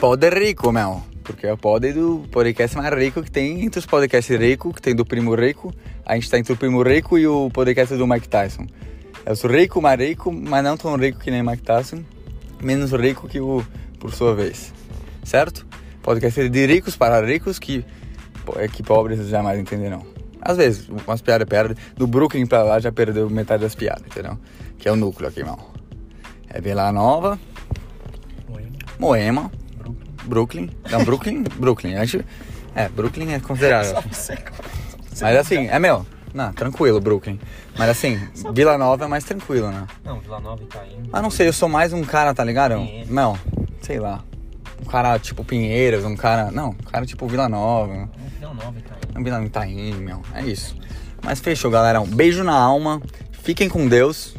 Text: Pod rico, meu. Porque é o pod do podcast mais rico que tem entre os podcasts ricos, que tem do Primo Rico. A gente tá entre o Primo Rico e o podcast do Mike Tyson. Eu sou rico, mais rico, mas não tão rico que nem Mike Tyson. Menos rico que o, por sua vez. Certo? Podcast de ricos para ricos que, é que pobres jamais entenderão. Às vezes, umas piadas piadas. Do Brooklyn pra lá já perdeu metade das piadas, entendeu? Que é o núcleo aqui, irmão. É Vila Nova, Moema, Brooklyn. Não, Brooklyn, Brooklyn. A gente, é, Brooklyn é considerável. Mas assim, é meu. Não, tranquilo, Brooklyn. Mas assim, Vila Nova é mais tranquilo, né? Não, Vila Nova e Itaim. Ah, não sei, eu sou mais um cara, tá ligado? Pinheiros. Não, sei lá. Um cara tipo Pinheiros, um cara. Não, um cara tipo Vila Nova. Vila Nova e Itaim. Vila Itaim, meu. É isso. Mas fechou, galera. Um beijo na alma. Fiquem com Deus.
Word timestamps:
Pod 0.00 0.28
rico, 0.28 0.70
meu. 0.72 1.02
Porque 1.24 1.46
é 1.46 1.52
o 1.52 1.56
pod 1.56 1.90
do 1.92 2.24
podcast 2.30 2.76
mais 2.76 2.94
rico 2.94 3.22
que 3.22 3.30
tem 3.30 3.62
entre 3.64 3.78
os 3.78 3.86
podcasts 3.86 4.38
ricos, 4.38 4.74
que 4.74 4.82
tem 4.82 4.94
do 4.94 5.06
Primo 5.06 5.34
Rico. 5.34 5.74
A 6.04 6.14
gente 6.14 6.30
tá 6.30 6.38
entre 6.38 6.52
o 6.52 6.56
Primo 6.56 6.82
Rico 6.82 7.18
e 7.18 7.26
o 7.26 7.50
podcast 7.50 7.96
do 7.96 8.06
Mike 8.06 8.28
Tyson. 8.28 8.66
Eu 9.24 9.34
sou 9.34 9.50
rico, 9.50 9.80
mais 9.80 9.98
rico, 9.98 10.30
mas 10.30 10.62
não 10.62 10.76
tão 10.76 10.94
rico 10.96 11.18
que 11.18 11.30
nem 11.30 11.42
Mike 11.42 11.62
Tyson. 11.62 12.04
Menos 12.62 12.92
rico 12.92 13.26
que 13.26 13.40
o, 13.40 13.64
por 13.98 14.12
sua 14.12 14.34
vez. 14.34 14.72
Certo? 15.24 15.66
Podcast 16.02 16.46
de 16.46 16.66
ricos 16.66 16.94
para 16.94 17.24
ricos 17.24 17.58
que, 17.58 17.82
é 18.56 18.68
que 18.68 18.82
pobres 18.82 19.26
jamais 19.28 19.58
entenderão. 19.58 20.06
Às 20.42 20.58
vezes, 20.58 20.88
umas 20.88 21.22
piadas 21.22 21.48
piadas. 21.48 21.76
Do 21.96 22.06
Brooklyn 22.06 22.46
pra 22.46 22.62
lá 22.62 22.78
já 22.78 22.92
perdeu 22.92 23.30
metade 23.30 23.62
das 23.62 23.74
piadas, 23.74 24.04
entendeu? 24.06 24.38
Que 24.78 24.88
é 24.88 24.92
o 24.92 24.96
núcleo 24.96 25.30
aqui, 25.30 25.40
irmão. 25.40 25.58
É 26.48 26.60
Vila 26.60 26.92
Nova, 26.92 27.40
Moema, 28.98 29.50
Brooklyn. 30.26 30.70
Não, 30.90 31.04
Brooklyn, 31.04 31.42
Brooklyn. 31.42 31.96
A 31.96 32.04
gente, 32.04 32.24
é, 32.74 32.88
Brooklyn 32.88 33.32
é 33.32 33.40
considerável. 33.40 34.02
Mas 35.20 35.36
assim, 35.36 35.66
é 35.68 35.78
meu. 35.78 36.04
Não, 36.34 36.52
tranquilo, 36.52 37.00
Brooklyn. 37.00 37.40
Mas 37.78 37.88
assim, 37.88 38.20
Vila 38.52 38.76
Nova 38.76 39.04
é 39.04 39.08
mais 39.08 39.24
tranquilo, 39.24 39.70
né? 39.70 39.86
Não, 40.04 40.20
Vila 40.20 40.38
Nova 40.38 40.62
e 40.62 40.66
Itaim. 40.66 41.08
Ah, 41.12 41.22
não 41.22 41.30
sei, 41.30 41.48
eu 41.48 41.52
sou 41.52 41.68
mais 41.68 41.92
um 41.94 42.02
cara, 42.02 42.34
tá 42.34 42.44
ligado? 42.44 42.74
Pinheiros. 42.74 43.10
Não, 43.10 43.38
sei 43.80 43.98
lá. 43.98 44.22
Um 44.82 44.84
cara 44.84 45.18
tipo 45.18 45.42
Pinheiros, 45.42 46.04
um 46.04 46.14
cara. 46.14 46.50
Não, 46.50 46.70
um 46.70 46.90
cara 46.90 47.06
tipo 47.06 47.26
Vila 47.26 47.48
Nova. 47.48 48.08
Vila 48.38 48.52
Nova 48.52 48.74
e 48.76 48.80
Itaim. 48.80 49.24
Vila 49.24 49.44
Itaim, 49.44 49.94
meu. 49.94 50.20
É 50.34 50.42
isso. 50.42 50.76
Mas 51.24 51.40
fechou, 51.40 51.70
galera. 51.70 52.00
Um 52.00 52.06
beijo 52.06 52.44
na 52.44 52.54
alma. 52.54 53.00
Fiquem 53.32 53.68
com 53.68 53.88
Deus. 53.88 54.34